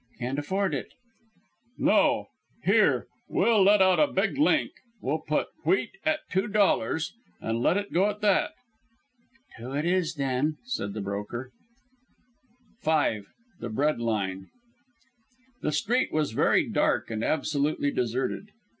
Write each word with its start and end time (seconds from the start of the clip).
Can't 0.17 0.39
afford 0.39 0.73
it." 0.73 0.93
"No. 1.77 2.29
Here; 2.63 3.05
we'll 3.29 3.61
let 3.61 3.83
out 3.83 3.99
a 3.99 4.07
big 4.07 4.35
link; 4.39 4.71
we'll 4.99 5.19
put 5.19 5.49
wheat 5.63 5.91
at 6.03 6.21
two 6.31 6.47
dollars, 6.47 7.13
and 7.39 7.61
let 7.61 7.77
it 7.77 7.93
go 7.93 8.09
at 8.09 8.19
that." 8.21 8.53
"Two 9.59 9.73
it 9.73 9.85
is, 9.85 10.15
then," 10.15 10.57
said 10.63 10.93
the 10.95 11.01
broker. 11.01 11.51
V. 12.83 13.21
THE 13.59 13.69
BREAD 13.69 13.99
LINE 13.99 14.47
The 15.61 15.71
street 15.71 16.11
was 16.11 16.31
very 16.31 16.67
dark 16.67 17.11
and 17.11 17.23
absolutely 17.23 17.91
deserted. 17.91 18.47